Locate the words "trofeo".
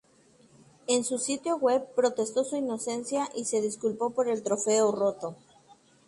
4.41-4.91